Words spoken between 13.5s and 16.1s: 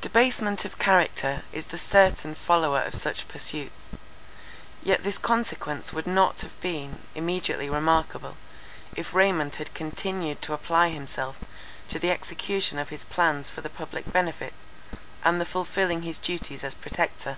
for the public benefit, and the fulfilling